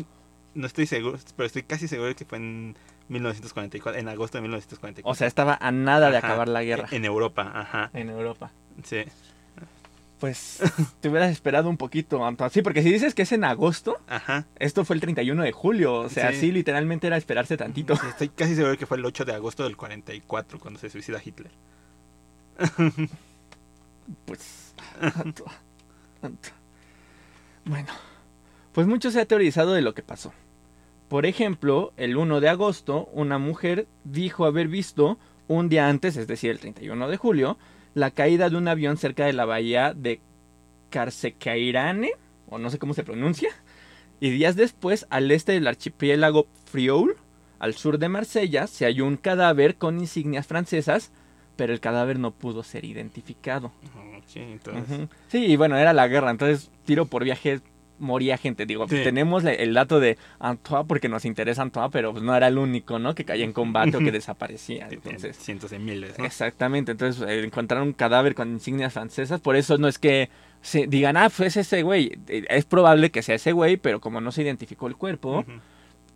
[0.55, 2.77] no estoy seguro, pero estoy casi seguro de que fue en
[3.09, 5.11] 1944, en agosto de 1944.
[5.11, 6.88] O sea, estaba a nada de acabar la guerra.
[6.90, 7.90] En Europa, ajá.
[7.92, 8.51] En Europa.
[8.85, 9.05] Sí.
[10.20, 10.61] Pues
[11.00, 12.20] te hubieras esperado un poquito.
[12.50, 14.46] Sí, porque si dices que es en agosto, Ajá.
[14.59, 15.94] esto fue el 31 de julio.
[15.94, 17.94] O sea, sí, literalmente era esperarse tantito.
[18.09, 21.50] estoy casi seguro que fue el 8 de agosto del 44 cuando se suicida Hitler.
[24.24, 24.74] pues.
[25.00, 25.52] Antoine,
[27.64, 27.88] Bueno,
[28.72, 30.33] pues mucho se ha teorizado de lo que pasó.
[31.09, 36.26] Por ejemplo, el 1 de agosto, una mujer dijo haber visto un día antes, es
[36.26, 37.59] decir, el 31 de julio,
[37.97, 40.21] la caída de un avión cerca de la bahía de
[40.91, 42.13] Carsecairane,
[42.47, 43.49] o no sé cómo se pronuncia,
[44.21, 47.17] y días después, al este del archipiélago Frioul,
[47.59, 51.11] al sur de Marsella, se halló un cadáver con insignias francesas,
[51.57, 53.73] pero el cadáver no pudo ser identificado.
[54.27, 55.09] Sí, entonces...
[55.29, 57.63] sí, y bueno, era la guerra, entonces tiro por viaje
[57.99, 58.67] moría gente.
[58.67, 58.97] Digo, Sí.
[59.05, 62.99] tenemos el dato de Antoine porque nos interesa Antoine, pero pues, no era el único,
[62.99, 63.15] ¿no?
[63.15, 64.89] Que caía en combate o que desaparecía.
[64.91, 66.25] Entonces, cientos de miles, ¿no?
[66.25, 66.93] exactamente.
[66.93, 69.41] Entonces, eh, encontraron un cadáver con insignias francesas.
[69.41, 70.29] Por eso no es que
[70.63, 72.19] se digan, ah, fue ese güey.
[72.29, 75.45] Eh, Es probable que sea ese güey, pero como no se identificó el cuerpo,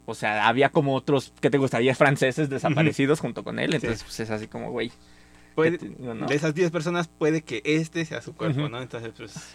[0.07, 1.95] o sea, había como otros, ¿qué te gustaría?
[1.95, 3.75] Franceses desaparecidos junto con él.
[3.75, 4.91] Entonces, pues es así como, güey.
[5.55, 6.27] Puede- ¿qué te digo, no?
[6.27, 8.69] De esas 10 personas puede que este sea su cuerpo.
[8.69, 8.81] ¿no?
[8.83, 9.55] Entonces, pues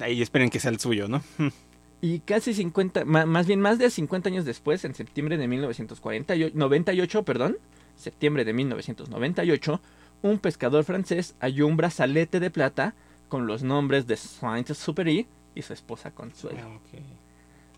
[0.00, 1.22] ahí esperen que sea el suyo, ¿no?
[2.00, 6.52] Y casi 50, ma- más bien más de 50 años después, en septiembre de 1948,
[6.56, 7.58] 98, perdón,
[7.96, 9.80] septiembre de 1998,
[10.22, 12.94] un pescador francés halló un brazalete de plata
[13.28, 16.60] con los nombres de Saint-Exupéry y su esposa Consuelo.
[16.62, 16.78] Ah.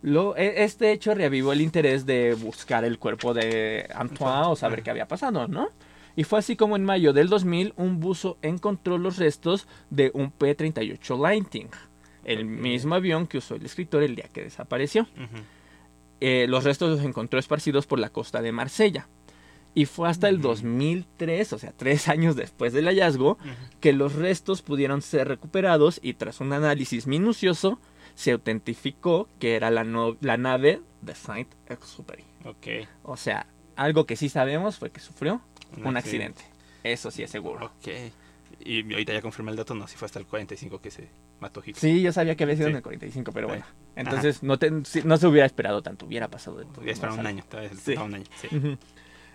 [0.03, 4.83] Lo, e- este hecho reavivó el interés de buscar el cuerpo de Antoine o saber
[4.83, 5.70] qué había pasado, ¿no?
[6.16, 10.31] Y fue así como en mayo del 2000 un buzo encontró los restos de un
[10.31, 11.68] P-38 Lightning,
[12.24, 15.06] el mismo avión que usó el escritor el día que desapareció.
[16.20, 19.09] Eh, los restos los encontró esparcidos por la costa de Marsella.
[19.72, 20.48] Y fue hasta el Ujú.
[20.48, 23.38] 2003, o sea, tres años después del hallazgo,
[23.80, 27.78] que los restos pudieron ser recuperados y tras un análisis minucioso
[28.16, 32.24] se autentificó que era la, no- la nave de Saint-Exupéry.
[32.44, 32.66] Ok.
[33.04, 35.40] O sea, algo que sí sabemos fue que sufrió
[35.85, 36.42] un accidente.
[36.83, 37.66] Eso sí es seguro.
[37.66, 37.88] Ok.
[38.62, 41.09] Y ahorita ya confirmé el dato, no, si fue hasta el 45 que se
[41.40, 41.76] mató Hitler.
[41.76, 43.50] Sí, yo sabía que había sido en el 45, pero Sí.
[43.50, 43.64] bueno.
[43.96, 46.85] Entonces no, te- sí, no se hubiera esperado tanto, hubiera pasado de todo.
[46.85, 47.20] Esperaba ¿no?
[47.22, 47.79] un año, Sí.
[47.94, 48.24] faltaba un año.
[48.40, 48.57] Sí.
[48.57, 48.79] Ujú.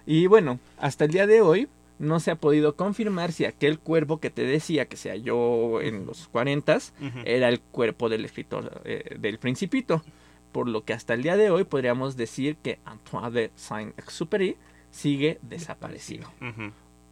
[0.05, 4.19] Y bueno, hasta el día de hoy no se ha podido confirmar si aquel cuerpo
[4.19, 7.19] que te decía que se halló en los 40 Ujú.
[7.25, 10.03] era el cuerpo del escritor eh, del Principito.
[10.51, 14.55] Por lo que hasta el día de hoy podríamos decir que Antoine de Saint-Exupéry
[14.91, 16.31] sigue desaparecido.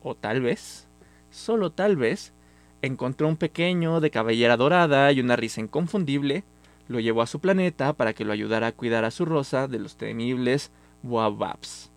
[0.01, 0.87] O tal vez,
[1.31, 2.33] solo tal vez,
[2.83, 6.43] encontró un pequeño de cabellera dorada y una risa inconfundible,
[6.89, 9.79] lo llevó a su planeta para que lo ayudara a cuidar a su rosa de
[9.79, 10.69] los temibles
[11.01, 11.89] Boababs.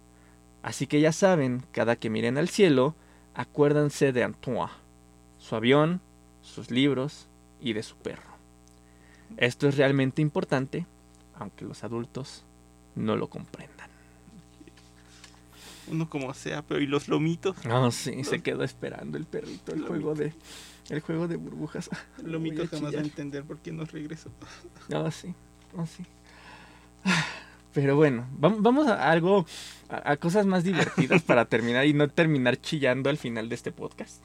[0.63, 2.95] Así que ya saben, cada que miren al cielo,
[3.35, 4.71] acuérdense de Antoine,
[5.39, 6.01] su avión,
[6.41, 7.27] sus libros
[7.61, 8.37] y de su perro.
[9.37, 10.87] Esto es realmente importante,
[11.35, 12.45] aunque los adultos
[12.95, 13.91] no lo comprendan.
[15.89, 17.65] Uno como sea, pero ¿y los lomitos?
[17.65, 20.33] No, sí, se quedó esperando el perrito, el juego de
[20.91, 21.91] el juego de burbujas.
[22.23, 24.31] Lomitos Voy a jamás va a entender por qué nos regresó.
[24.89, 25.35] No, sí,
[25.77, 26.05] no, sí.
[27.73, 29.47] Pero bueno, vam- vamos a algo,
[29.89, 34.23] a cosas más divertidas para terminar y no terminar chillando al final de este podcast.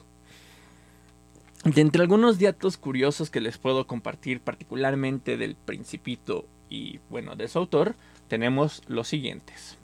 [1.64, 7.46] De entre algunos datos curiosos que les puedo compartir, particularmente del Principito y bueno, de
[7.46, 7.94] su autor,
[8.26, 9.76] tenemos los siguientes.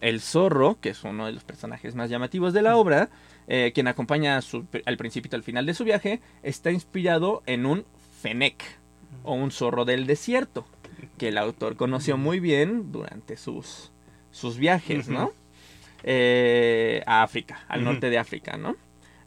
[0.00, 3.10] El zorro, que es uno de los personajes más llamativos de la obra,
[3.48, 7.84] eh, quien acompaña su- al Principito al final de su viaje, está inspirado en un
[8.20, 8.62] fennec,
[9.22, 10.66] o un zorro del desierto,
[11.18, 13.90] que el autor conoció muy bien durante sus,
[14.30, 15.32] sus viajes, ¿no?
[16.02, 18.76] Eh, a África, al norte de África, ¿no?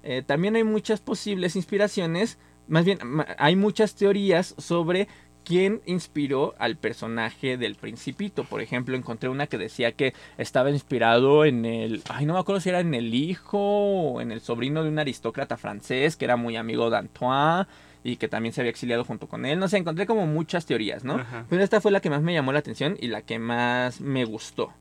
[0.03, 2.99] Eh, también hay muchas posibles inspiraciones, más bien
[3.38, 5.08] hay muchas teorías sobre
[5.47, 8.43] quién inspiró al personaje del principito.
[8.43, 12.60] Por ejemplo, encontré una que decía que estaba inspirado en el, ay, no me acuerdo
[12.60, 16.36] si era en el hijo o en el sobrino de un aristócrata francés que era
[16.36, 17.65] muy amigo de Antoine
[18.03, 19.57] y que también se había exiliado junto con él.
[19.57, 21.15] No sé, encontré como muchas teorías, ¿no?
[21.15, 21.45] Ajá.
[21.49, 24.25] Pero esta fue la que más me llamó la atención y la que más me
[24.25, 24.73] gustó,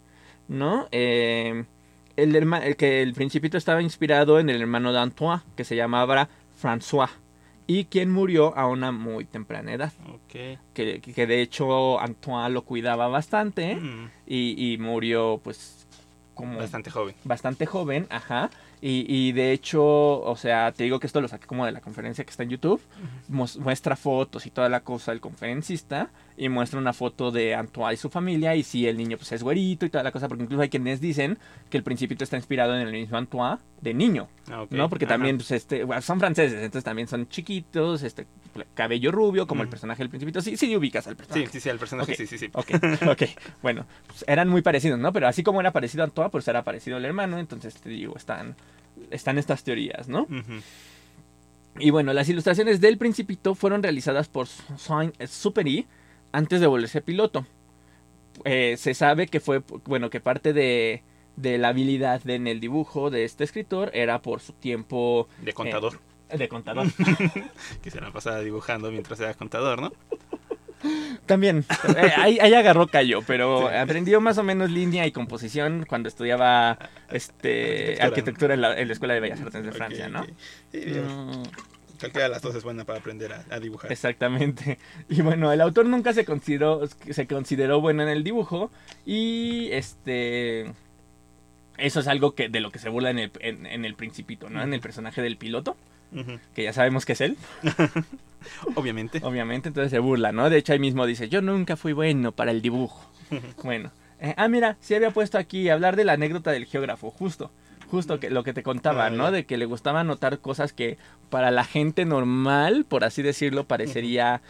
[0.48, 0.88] ¿no?
[0.90, 1.64] Eh,
[2.16, 5.76] el, herma- el que el principito estaba inspirado en el hermano de Antoine, que se
[5.76, 6.28] llamaba
[6.60, 7.10] François,
[7.66, 10.58] y quien murió a una muy temprana edad, Ok.
[10.74, 15.86] que, que de hecho Antoine lo cuidaba bastante Mm, y, y murió pues
[16.34, 17.14] como Bastante joven.
[17.24, 18.50] bastante joven, ajá.
[18.82, 19.82] Y, y de hecho,
[20.20, 22.50] o sea, te digo que esto lo saqué como de la conferencia que está en
[22.50, 22.80] YouTube.
[23.28, 26.10] Muestra fotos y toda la cosa del conferencista.
[26.38, 28.54] Y muestra una foto de Antoine y su familia.
[28.54, 30.28] Y si el niño pues es güerito y toda la cosa.
[30.28, 31.38] Porque incluso hay quienes dicen
[31.70, 34.28] que el principito está inspirado en el mismo Antoine de niño.
[34.50, 34.66] Ah.
[34.70, 34.88] ¿No?
[34.88, 35.14] Porque Ajá.
[35.14, 36.58] también pues, este, bueno, son franceses.
[36.62, 38.02] Entonces también son chiquitos.
[38.02, 38.26] Este,
[38.74, 40.40] cabello rubio como el personaje del principito.
[40.40, 41.46] Sí, sí ubicas al personaje.
[41.46, 42.50] Sí, sí, sí, el personaje, sí, sí, sí.
[42.52, 42.70] Ok,
[43.08, 43.22] ok.
[43.62, 45.12] Bueno, pues eran muy parecidos, ¿no?
[45.12, 47.38] Pero así como era parecido a Antoine, pues era parecido al hermano.
[47.38, 48.54] Entonces te digo, están,
[49.10, 50.26] están estas teorías, ¿no?
[51.78, 55.86] Y bueno, las ilustraciones del Principito fueron realizadas por Saint-Exupéry
[56.36, 57.46] antes de volverse piloto.
[58.44, 61.02] Eh, se sabe que fue, bueno, que parte de,
[61.36, 65.98] de la habilidad en el dibujo de este escritor era por su tiempo De contador.
[66.36, 66.86] de contador.
[67.82, 69.92] Que se la pasaba dibujando mientras era contador, ¿no?
[71.24, 71.64] También,
[71.96, 73.74] eh, ahí, ahí agarró callo, pero Sí.
[73.76, 76.78] aprendió más o menos línea y composición cuando estudiaba
[77.10, 78.06] este, Arquitectura.
[78.06, 80.20] arquitectura en la, en la Escuela de Bellas Artes de Francia, ¿no?
[80.20, 80.28] ok.
[80.72, 80.80] Sí.
[81.00, 81.42] Mm,
[81.98, 83.90] Cualquiera de las dos es buena para aprender a, a dibujar.
[83.92, 84.78] Exactamente.
[85.08, 88.70] Y bueno, el autor nunca se consideró, se consideró bueno en el dibujo.
[89.04, 90.72] Y este.
[91.78, 94.48] Eso es algo que de lo que se burla en el, en, en el Principito,
[94.48, 94.62] ¿no?
[94.62, 95.76] En el personaje del piloto,
[96.54, 97.36] que ya sabemos que es él,
[98.74, 99.20] Obviamente.
[99.22, 100.48] obviamente, entonces se burla, ¿no?
[100.50, 103.10] De hecho, ahí mismo dice: Yo nunca fui bueno para el dibujo.
[103.62, 103.90] Bueno.
[104.20, 107.50] eh, ah, mira, sí había puesto aquí hablar de la anécdota del geógrafo, justo.
[107.90, 109.30] Justo que lo que te contaba, ¿no?
[109.30, 110.98] De que le gustaba notar cosas que
[111.30, 114.42] para la gente normal, por así decirlo, parecería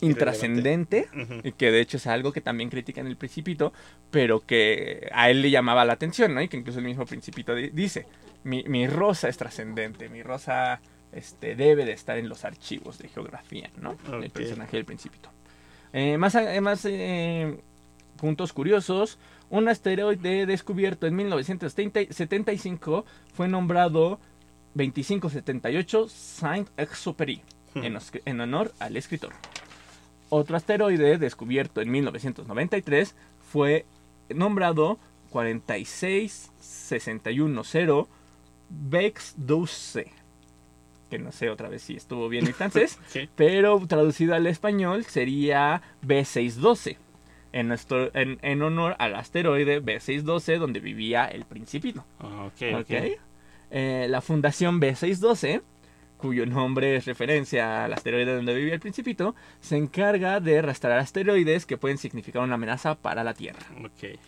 [0.00, 1.08] intrascendente.
[1.14, 1.40] Ujú.
[1.44, 3.72] Y que de hecho es algo que también critica en el Principito,
[4.10, 6.42] pero que a él le llamaba la atención, ¿no?
[6.42, 8.06] Y que incluso el mismo Principito di- dice,
[8.44, 10.80] mi, mi rosa es trascendente, mi rosa
[11.12, 13.96] este, debe de estar en los archivos de geografía, ¿no?
[14.22, 15.30] El personaje del Principito.
[15.92, 17.56] Eh, más a- más eh,
[18.16, 19.18] puntos curiosos,
[19.50, 23.04] un asteroide descubierto en 1975
[23.34, 24.18] fue nombrado
[24.74, 27.42] 2578 Saint-Exupéry
[27.74, 29.32] en, os- en honor al escritor.
[30.28, 33.14] Otro asteroide descubierto en 1993
[33.50, 33.86] fue
[34.28, 34.98] nombrado
[35.30, 38.06] 46610
[38.68, 40.10] Bex 12.
[41.08, 43.28] Que no sé otra vez si estuvo bien en francés, Sí.
[43.36, 46.96] pero traducido al español sería B612.
[47.56, 52.04] En, nuestro, en, en honor al asteroide B612 donde vivía el principito.
[52.20, 52.80] Ah, ok, ¿ok?
[52.80, 52.92] ok.
[53.70, 55.62] Eh, la fundación B612,
[56.18, 61.64] cuyo nombre es referencia al asteroide donde vivía el principito, se encarga de rastrear asteroides
[61.64, 63.66] que pueden significar una amenaza para la Tierra.
[63.82, 64.18] Ok.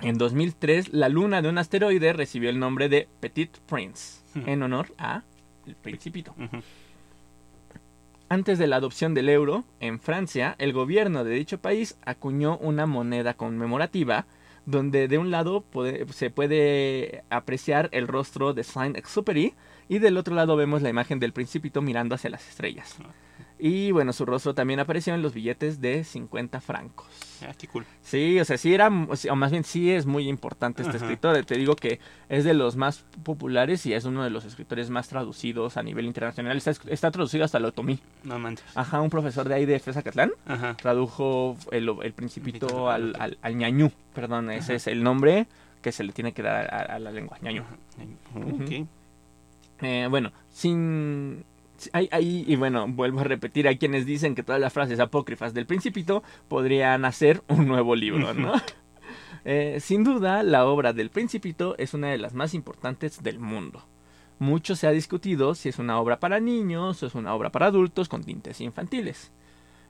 [0.00, 4.94] En 2003, la luna de un asteroide recibió el nombre de Petit Prince, en honor
[4.96, 5.22] a
[5.66, 6.34] el principito.
[6.38, 6.62] Ujú.
[8.28, 12.86] Antes de la adopción del euro, en Francia, el gobierno de dicho país acuñó una
[12.86, 14.26] moneda conmemorativa
[14.66, 15.62] donde de un lado
[16.10, 19.54] se puede apreciar el rostro de Saint-Exupéry
[19.88, 22.96] y del otro lado vemos la imagen del principito mirando hacia las estrellas.
[23.66, 27.06] Y bueno, su rostro también apareció en los billetes de 50 francos.
[27.40, 27.86] Ah, qué cool.
[28.02, 31.06] Sí, o sea, sí era, o más bien sí es muy importante este Ajá.
[31.06, 31.42] escritor.
[31.46, 31.98] Te digo que
[32.28, 36.04] es de los más populares y es uno de los escritores más traducidos a nivel
[36.04, 36.54] internacional.
[36.58, 38.00] Está, está traducido hasta el otomí.
[38.22, 38.66] No manches.
[38.74, 40.74] Ajá, un profesor de ahí de Fresa Catlán Ajá.
[40.76, 43.90] tradujo el, el principito al, al- al, ñañú.
[44.14, 45.46] Perdón, ese es el nombre
[45.80, 47.62] que se le tiene que dar a, a la lengua, ñañú.
[48.34, 48.62] Ujú.
[48.62, 48.86] Ok.
[49.80, 51.44] Eh, bueno, sin...
[51.84, 55.00] si- Hay, hay- y bueno, vuelvo a repetir, hay quienes dicen que todas las frases
[55.00, 58.52] apócrifas del Principito podrían hacer un nuevo libro, ¿no?
[59.46, 63.84] Eh, sin duda, la obra del Principito es una de las más importantes del mundo.
[64.38, 67.66] Mucho se ha discutido si es una obra para niños o es una obra para
[67.66, 69.32] adultos con tintes infantiles.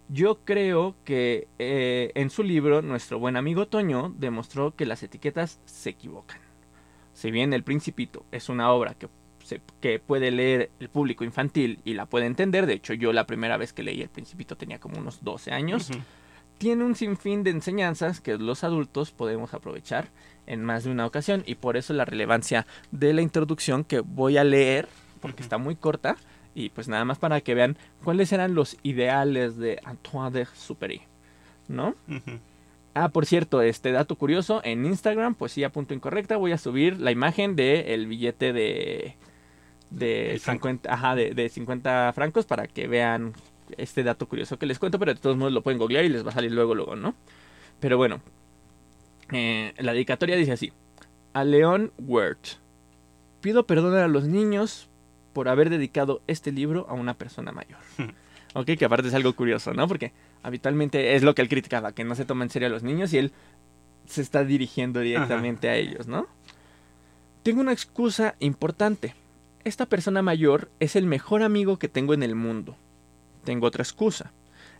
[0.08, 5.60] Yo creo que eh, en su libro nuestro buen amigo Toño demostró que las etiquetas
[5.66, 6.40] se equivocan.
[7.12, 9.08] Si bien El Principito es una obra que,
[9.44, 13.26] se- que puede leer el público infantil y la puede entender, de hecho yo la
[13.26, 15.90] primera vez que leí El Principito tenía como unos 12 años,
[16.58, 20.08] tiene un sinfín de enseñanzas que los adultos podemos aprovechar
[20.46, 24.36] en más de una ocasión y por eso la relevancia de la introducción que voy
[24.36, 24.88] a leer
[25.20, 26.16] porque está muy corta
[26.54, 31.02] y pues nada más para que vean cuáles eran los ideales de Antoine de Supéry,
[31.68, 31.94] ¿no?
[32.94, 37.10] Ah, por cierto, este dato curioso, en Instagram, poesía punto incorrecta, voy a subir la
[37.10, 39.16] imagen del billete de
[39.90, 40.68] de El franco.
[40.68, 43.34] 50, ajá, de, de 50 francos para que vean
[43.76, 46.24] este dato curioso que les cuento, pero de todos modos lo pueden googlear y les
[46.24, 47.14] va a salir luego, luego, ¿no?
[47.80, 48.20] Pero bueno,
[49.32, 50.72] eh, la dedicatoria dice así,
[51.32, 52.58] a León Wirth,
[53.40, 54.88] pido perdón a los niños
[55.32, 57.78] por haber dedicado este libro a una persona mayor.
[58.54, 59.88] ok, que aparte es algo curioso, ¿no?
[59.88, 62.82] Porque habitualmente es lo que él criticaba, que no se toma en serio a los
[62.82, 63.32] niños y él
[64.06, 66.26] se está dirigiendo directamente a ellos, ¿no?
[67.42, 69.14] Tengo una excusa importante.
[69.64, 72.76] Esta persona mayor es el mejor amigo que tengo en el mundo.
[73.44, 74.32] Tengo otra excusa.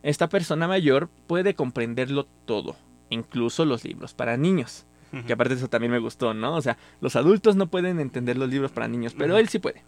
[0.03, 2.75] Esta persona mayor puede comprenderlo todo,
[3.09, 4.85] incluso los libros para niños.
[5.25, 6.55] Que aparte de eso también me gustó, ¿no?
[6.55, 9.81] O sea, los adultos no pueden entender los libros para niños, pero él sí puede.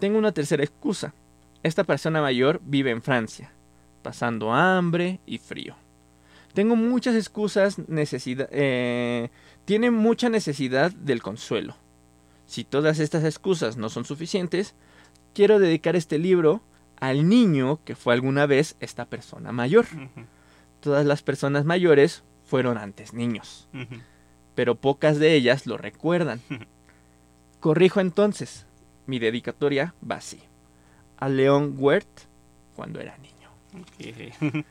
[0.00, 1.14] Tengo una tercera excusa.
[1.62, 3.52] Esta persona mayor vive en Francia,
[4.02, 5.76] pasando hambre y frío.
[6.54, 9.30] Tengo muchas excusas, necesidad, eh,
[9.64, 11.76] tiene mucha necesidad del consuelo.
[12.46, 14.74] Si todas estas excusas no son suficientes,
[15.34, 16.62] quiero dedicar este libro
[16.98, 19.86] al niño que fue alguna vez esta persona mayor.
[20.80, 23.68] Todas las personas mayores fueron antes niños
[24.56, 26.40] pero pocas de ellas lo recuerdan.
[27.60, 28.66] Corrijo entonces,
[29.06, 30.40] mi dedicatoria va así.
[31.18, 32.22] A León Wirth
[32.74, 34.64] cuando era niño.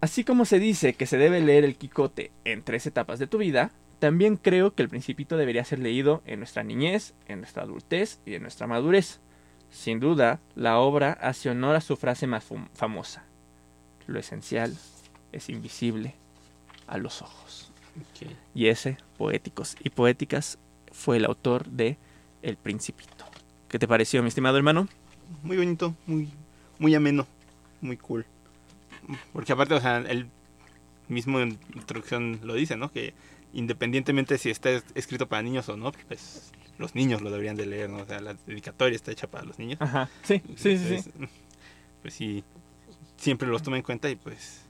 [0.00, 3.38] Así como se dice que se debe leer el Quijote en tres etapas de tu
[3.38, 3.70] vida,
[4.02, 8.34] también creo que el principito debería ser leído en nuestra niñez, en nuestra adultez y
[8.34, 9.20] en nuestra madurez.
[9.70, 12.44] Sin duda, la obra hace honor a su frase más
[12.74, 13.22] famosa.
[14.08, 14.76] Lo esencial
[15.30, 16.16] es invisible
[16.88, 17.70] a los ojos.
[18.56, 20.58] Y ese, Poéticos y Poéticas,
[20.90, 21.96] fue el autor de
[22.42, 23.24] El Principito.
[23.68, 24.88] ¿Qué te pareció, mi estimado hermano?
[25.44, 26.28] Muy bonito, muy,
[26.80, 27.24] muy ameno,
[27.80, 28.26] muy cool.
[29.32, 30.26] Porque aparte, o sea, el
[31.06, 32.90] mismo introducción lo dice, ¿no?
[32.90, 33.14] Que
[33.52, 37.90] independientemente si está escrito para niños o no, pues los niños lo deberían de leer,
[37.90, 37.98] ¿no?
[37.98, 39.80] O sea, la dedicatoria está hecha para los niños.
[39.80, 41.10] Ajá, sí, sí, sí,
[42.02, 42.44] Pues sí,
[43.16, 44.64] siempre los toma en cuenta y pues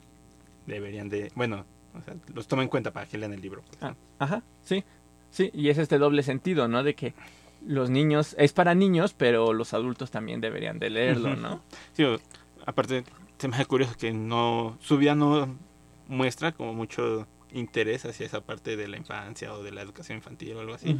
[0.67, 3.63] deberían de, bueno, o sea, los toma en cuenta para que lean el libro.
[3.65, 4.83] Pues, ah, ajá, sí,
[5.31, 6.83] sí, y es este doble sentido, ¿no?
[6.83, 7.13] De que
[7.65, 11.61] los niños, es para niños, pero los adultos también deberían de leerlo, ¿no?
[11.93, 12.03] Sí,
[12.65, 13.03] aparte,
[13.37, 15.57] se me hace curioso que no, su vida no
[16.07, 20.57] muestra como mucho interés hacia esa parte de la infancia o de la educación infantil
[20.57, 20.97] o algo así.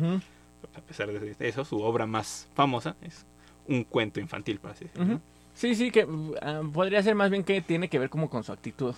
[0.76, 3.26] A pesar de eso, su obra más famosa es
[3.68, 5.22] un cuento infantil, por así decirlo.
[5.54, 6.08] Sí, sí, que
[6.42, 8.96] ah, podría ser más bien que tiene que ver como con su actitud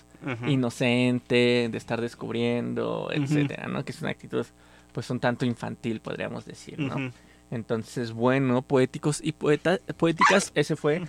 [0.48, 3.84] inocente, de estar descubriendo, etcétera, ¿no?
[3.84, 4.46] Que es una actitud,
[4.94, 7.12] pues, un tanto infantil, podríamos decir, ¿no?
[7.52, 11.04] Entonces, bueno, poéticos y poeta poéticas, ese fue...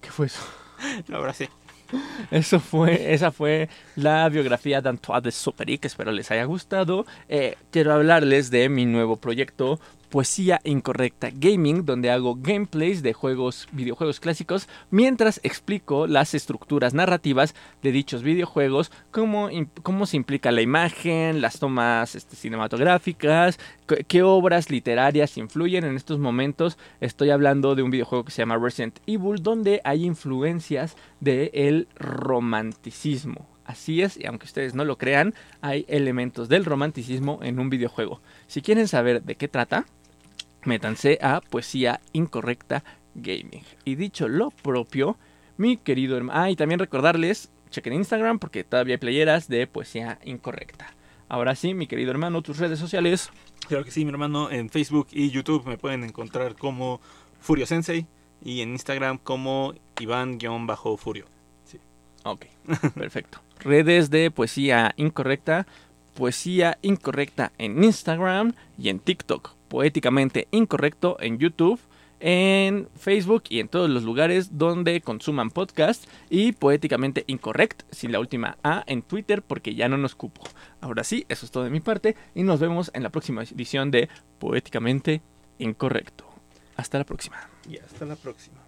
[0.00, 0.40] ¿Qué fue eso?
[1.12, 1.48] Ahora sí.
[2.30, 7.06] Eso fue, esa fue la biografía de Antoine de Superi, que espero les haya gustado.
[7.28, 9.80] Eh, quiero hablarles de mi nuevo proyecto
[10.10, 17.54] Poesía Incorrecta Gaming, donde hago gameplays de juegos, videojuegos clásicos, mientras explico las estructuras narrativas
[17.82, 19.48] de dichos videojuegos, cómo,
[19.82, 23.58] cómo se implica la imagen, las tomas este, cinematográficas,
[24.08, 26.76] qué obras literarias influyen en estos momentos.
[27.00, 33.46] Estoy hablando de un videojuego que se llama Resident Evil, donde hay influencias del romanticismo.
[33.64, 38.20] Así es, y aunque ustedes no lo crean, hay elementos del romanticismo en un videojuego.
[38.48, 39.86] Si quieren saber de qué trata,
[40.64, 42.84] métanse a Poesía Incorrecta
[43.14, 43.64] Gaming.
[43.84, 45.16] Y dicho lo propio,
[45.56, 46.40] mi querido hermano...
[46.40, 50.94] Ah, y también recordarles, chequen Instagram porque todavía hay playeras de Poesía Incorrecta.
[51.28, 53.30] Ahora sí, mi querido hermano, tus redes sociales.
[53.68, 57.00] Claro que sí, mi hermano, en Facebook y YouTube me pueden encontrar como
[57.40, 58.06] Furio Sensei
[58.42, 61.26] y en Instagram como Iván-Furio.
[61.64, 61.78] Sí.
[62.24, 62.46] Ok,
[62.94, 63.40] perfecto.
[63.60, 65.66] redes de Poesía Incorrecta,
[66.14, 71.80] Poesía Incorrecta en Instagram y en TikTok Poéticamente Incorrecto en YouTube,
[72.18, 78.20] en Facebook y en todos los lugares donde consuman podcast y Poéticamente Incorrect, sin la
[78.20, 80.42] última A, en Twitter porque ya no nos cupo.
[80.80, 83.90] Ahora sí, eso es todo de mi parte y nos vemos en la próxima edición
[83.90, 84.08] de
[84.38, 85.22] Poéticamente
[85.58, 86.26] Incorrecto.
[86.76, 87.36] Hasta la próxima.
[87.68, 88.59] Y hasta la próxima.